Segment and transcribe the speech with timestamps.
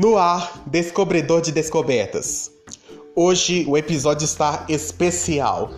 [0.00, 2.50] No ar, descobridor de descobertas.
[3.14, 5.72] Hoje o episódio está especial.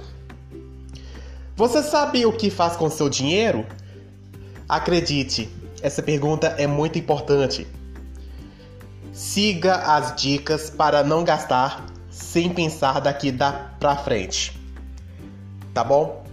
[1.57, 3.67] Você sabe o que faz com seu dinheiro?
[4.69, 5.51] Acredite,
[5.83, 7.67] essa pergunta é muito importante.
[9.13, 14.57] Siga as dicas para não gastar sem pensar daqui da pra frente.
[15.75, 16.25] Tá bom?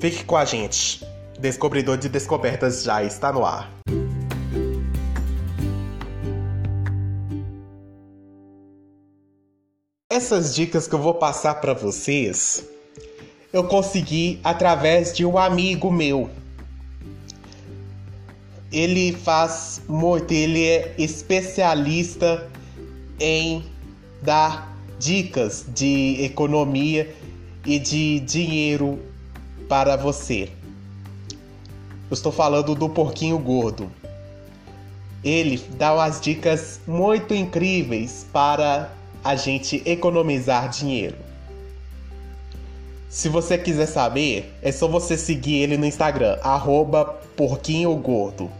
[0.00, 1.06] Fique com a gente.
[1.38, 3.70] Descobridor de Descobertas já está no ar.
[10.14, 12.64] Essas dicas que eu vou passar para vocês,
[13.52, 16.30] eu consegui através de um amigo meu.
[18.70, 22.48] Ele faz muito, ele é especialista
[23.18, 23.64] em
[24.22, 27.12] dar dicas de economia
[27.66, 29.00] e de dinheiro
[29.68, 30.48] para você.
[32.08, 33.90] Eu estou falando do porquinho gordo.
[35.24, 38.92] Ele dá umas dicas muito incríveis para
[39.24, 41.16] a gente economizar dinheiro.
[43.08, 46.36] Se você quiser saber, é só você seguir ele no Instagram,
[47.36, 48.50] porquinhogordo.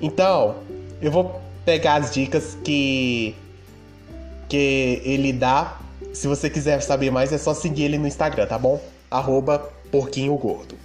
[0.00, 0.56] Então,
[1.02, 3.34] eu vou pegar as dicas que,
[4.48, 5.76] que ele dá.
[6.14, 8.80] Se você quiser saber mais, é só seguir ele no Instagram, tá bom?
[9.90, 10.76] porquinhogordo.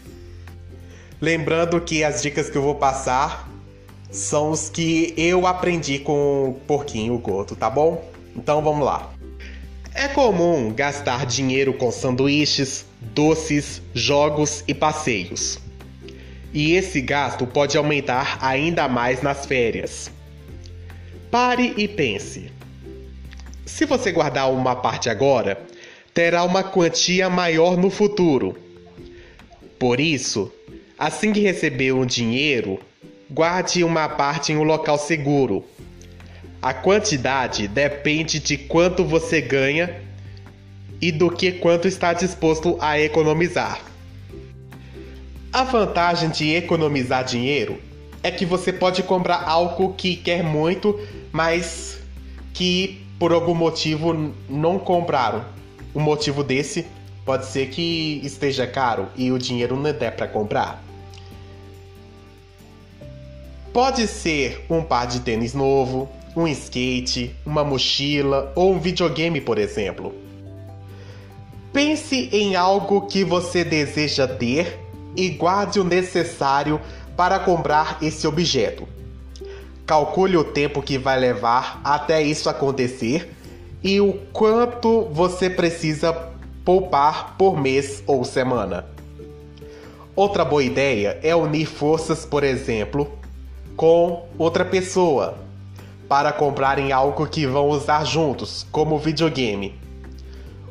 [1.21, 3.47] Lembrando que as dicas que eu vou passar
[4.13, 8.09] são os que eu aprendi com o porquinho gordo, tá bom?
[8.35, 9.11] Então vamos lá.
[9.93, 15.59] É comum gastar dinheiro com sanduíches, doces, jogos e passeios.
[16.53, 20.11] E esse gasto pode aumentar ainda mais nas férias.
[21.29, 22.51] Pare e pense.
[23.65, 25.59] Se você guardar uma parte agora,
[26.13, 28.55] terá uma quantia maior no futuro.
[29.79, 30.51] Por isso,
[30.97, 32.79] Assim que receber um dinheiro,
[33.33, 35.65] guarde uma parte em um local seguro.
[36.61, 40.01] A quantidade depende de quanto você ganha
[41.01, 43.81] e do que quanto está disposto a economizar.
[45.51, 47.81] A vantagem de economizar dinheiro
[48.21, 50.99] é que você pode comprar algo que quer muito,
[51.31, 51.99] mas
[52.53, 55.43] que por algum motivo não compraram.
[55.91, 56.85] O motivo desse
[57.25, 60.92] pode ser que esteja caro e o dinheiro não der para comprar.
[63.73, 69.57] Pode ser um par de tênis novo, um skate, uma mochila ou um videogame, por
[69.57, 70.13] exemplo.
[71.73, 74.79] Pense em algo que você deseja ter
[75.15, 76.79] e guarde o necessário
[77.17, 78.87] para comprar esse objeto.
[79.87, 83.33] Calcule o tempo que vai levar até isso acontecer
[83.83, 86.13] e o quanto você precisa
[86.63, 88.85] poupar por mês ou semana.
[90.15, 93.11] Outra boa ideia é unir forças, por exemplo,
[93.75, 95.37] com outra pessoa
[96.07, 99.79] para comprarem algo que vão usar juntos, como videogame.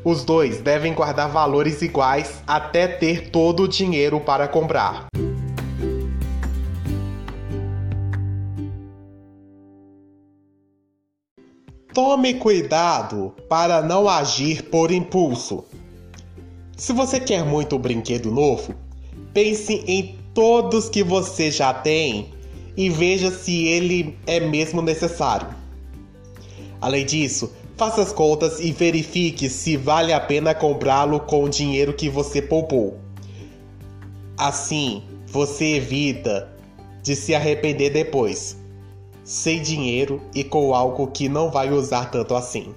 [0.04, 5.06] Os dois devem guardar valores iguais até ter todo o dinheiro para comprar.
[11.94, 15.64] Tome cuidado para não agir por impulso.
[16.76, 18.74] Se você quer muito um brinquedo novo,
[19.32, 22.32] pense em todos que você já tem
[22.77, 25.49] e veja se ele é mesmo necessário.
[26.81, 31.93] Além disso, faça as contas e verifique se vale a pena comprá-lo com o dinheiro
[31.93, 32.99] que você poupou.
[34.37, 36.50] Assim, você evita
[37.03, 38.56] de se arrepender depois,
[39.25, 42.75] sem dinheiro e com algo que não vai usar tanto assim.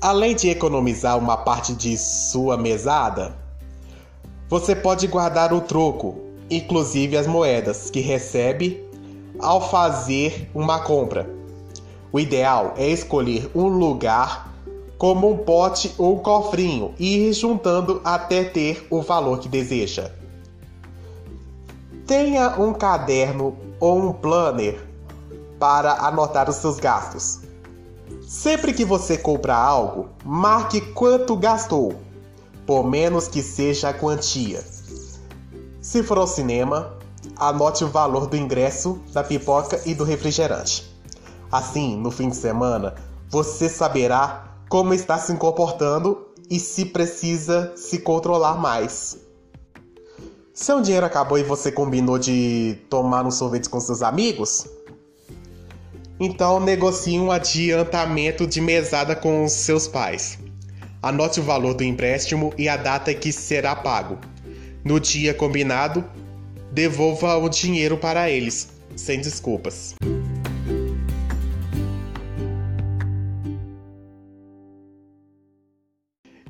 [0.00, 3.36] Além de economizar uma parte de sua mesada,
[4.48, 8.84] você pode guardar o troco inclusive as moedas que recebe
[9.38, 11.30] ao fazer uma compra.
[12.12, 14.52] O ideal é escolher um lugar
[14.98, 20.10] como um pote ou um cofrinho e ir juntando até ter o valor que deseja.
[22.06, 24.78] Tenha um caderno ou um planner
[25.58, 27.40] para anotar os seus gastos.
[28.26, 31.94] Sempre que você comprar algo, marque quanto gastou,
[32.66, 34.62] por menos que seja a quantia.
[35.90, 36.96] Se for ao cinema,
[37.34, 40.88] anote o valor do ingresso, da pipoca e do refrigerante.
[41.50, 42.94] Assim, no fim de semana,
[43.28, 49.18] você saberá como está se comportando e se precisa se controlar mais.
[50.54, 54.68] Seu dinheiro acabou e você combinou de tomar um sorvete com seus amigos?
[56.20, 60.38] Então negocie um adiantamento de mesada com os seus pais.
[61.02, 64.29] Anote o valor do empréstimo e a data que será pago
[64.84, 66.04] no dia combinado,
[66.72, 69.94] devolva o dinheiro para eles, sem desculpas.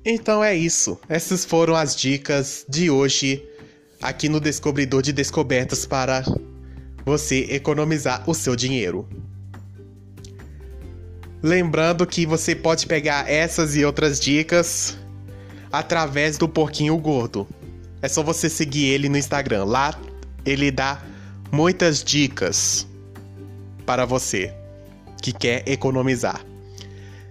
[0.05, 0.99] Então é isso.
[1.09, 3.47] Essas foram as dicas de hoje
[4.01, 6.25] aqui no Descobridor de Descobertas para
[7.05, 9.07] você economizar o seu dinheiro.
[11.43, 14.97] Lembrando que você pode pegar essas e outras dicas
[15.73, 17.47] através do Porquinho Gordo.
[18.03, 19.65] É só você seguir ele no Instagram.
[19.65, 19.99] Lá
[20.45, 21.03] ele dá
[21.53, 22.87] muitas dicas
[23.85, 24.55] para você
[25.21, 26.45] que quer economizar.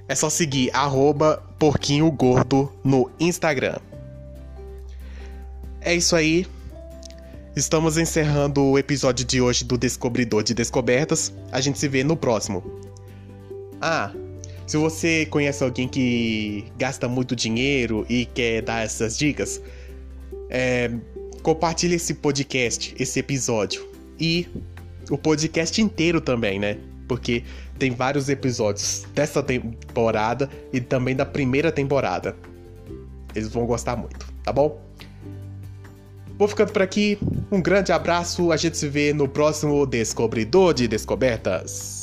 [0.08, 3.78] É só seguir arroba Porquinho Gordo no Instagram.
[5.82, 6.46] É isso aí.
[7.56, 11.34] Estamos encerrando o episódio de hoje do Descobridor de Descobertas.
[11.52, 12.64] A gente se vê no próximo.
[13.82, 14.12] Ah,
[14.68, 19.62] se você conhece alguém que gasta muito dinheiro e quer dar essas dicas,
[20.50, 20.92] é,
[21.44, 23.88] compartilhe esse podcast, esse episódio.
[24.20, 24.48] E
[25.10, 26.78] o podcast inteiro também, né?
[27.08, 27.44] Porque
[27.78, 32.36] tem vários episódios dessa temporada e também da primeira temporada.
[33.34, 34.82] Eles vão gostar muito, tá bom?
[36.38, 37.18] Vou ficando por aqui.
[37.52, 38.52] Um grande abraço.
[38.52, 41.99] A gente se vê no próximo Descobridor de Descobertas.